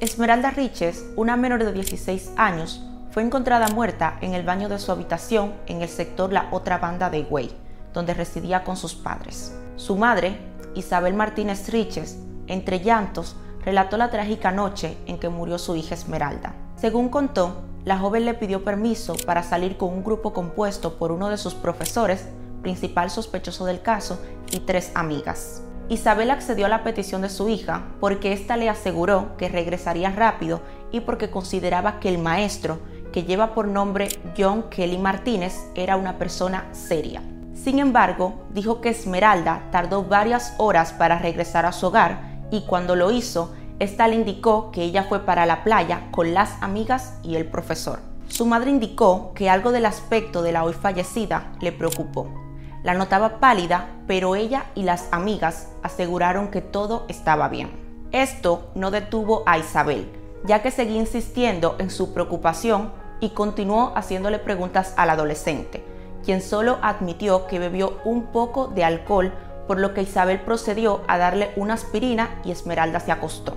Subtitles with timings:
[0.00, 4.92] Esmeralda Riches, una menor de 16 años, fue encontrada muerta en el baño de su
[4.92, 7.50] habitación en el sector La Otra Banda de Higüey,
[7.92, 9.52] donde residía con sus padres.
[9.74, 10.38] Su madre,
[10.76, 12.16] Isabel Martínez Riches,
[12.46, 13.34] entre llantos,
[13.64, 16.54] relató la trágica noche en que murió su hija Esmeralda.
[16.76, 21.28] Según contó, la joven le pidió permiso para salir con un grupo compuesto por uno
[21.28, 22.28] de sus profesores,
[22.62, 24.20] principal sospechoso del caso,
[24.52, 25.64] y tres amigas.
[25.90, 30.60] Isabel accedió a la petición de su hija porque ésta le aseguró que regresaría rápido
[30.92, 32.78] y porque consideraba que el maestro,
[33.10, 37.22] que lleva por nombre John Kelly Martínez, era una persona seria.
[37.54, 42.94] Sin embargo, dijo que Esmeralda tardó varias horas para regresar a su hogar y cuando
[42.94, 47.36] lo hizo, esta le indicó que ella fue para la playa con las amigas y
[47.36, 48.00] el profesor.
[48.28, 52.47] Su madre indicó que algo del aspecto de la hoy fallecida le preocupó.
[52.82, 57.70] La notaba pálida, pero ella y las amigas aseguraron que todo estaba bien.
[58.12, 60.10] Esto no detuvo a Isabel,
[60.44, 65.84] ya que seguía insistiendo en su preocupación y continuó haciéndole preguntas al adolescente,
[66.24, 69.32] quien solo admitió que bebió un poco de alcohol,
[69.66, 73.54] por lo que Isabel procedió a darle una aspirina y Esmeralda se acostó.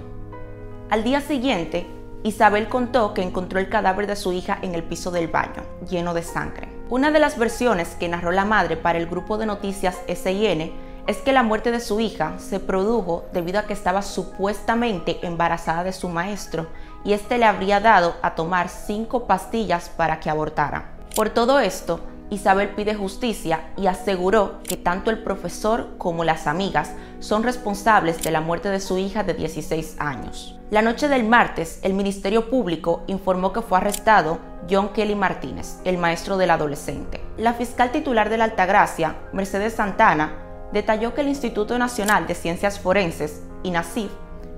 [0.90, 1.88] Al día siguiente,
[2.24, 6.14] Isabel contó que encontró el cadáver de su hija en el piso del baño, lleno
[6.14, 6.71] de sangre.
[6.92, 10.74] Una de las versiones que narró la madre para el grupo de noticias SIN
[11.08, 15.86] es que la muerte de su hija se produjo debido a que estaba supuestamente embarazada
[15.86, 16.68] de su maestro
[17.06, 20.90] y este le habría dado a tomar cinco pastillas para que abortara.
[21.16, 26.92] Por todo esto, Isabel pide justicia y aseguró que tanto el profesor como las amigas
[27.22, 30.60] son responsables de la muerte de su hija de 16 años.
[30.72, 35.98] La noche del martes, el Ministerio Público informó que fue arrestado John Kelly Martínez, el
[35.98, 37.22] maestro del adolescente.
[37.38, 40.34] La fiscal titular de la Altagracia, Mercedes Santana,
[40.72, 44.12] detalló que el Instituto Nacional de Ciencias Forenses, INACIF,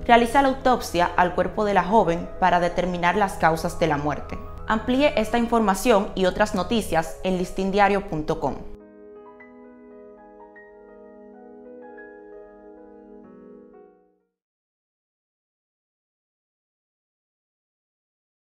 [0.06, 4.38] realiza la autopsia al cuerpo de la joven para determinar las causas de la muerte.
[4.66, 8.73] Amplíe esta información y otras noticias en listindiario.com.